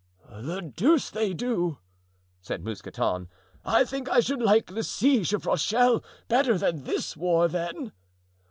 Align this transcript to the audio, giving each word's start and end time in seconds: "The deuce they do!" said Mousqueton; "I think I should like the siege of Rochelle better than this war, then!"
"The 0.39 0.61
deuce 0.63 1.11
they 1.11 1.31
do!" 1.31 1.77
said 2.41 2.63
Mousqueton; 2.63 3.29
"I 3.63 3.83
think 3.85 4.09
I 4.09 4.19
should 4.19 4.41
like 4.41 4.73
the 4.73 4.81
siege 4.81 5.31
of 5.31 5.45
Rochelle 5.45 6.03
better 6.27 6.57
than 6.57 6.85
this 6.85 7.15
war, 7.15 7.47
then!" 7.47 7.91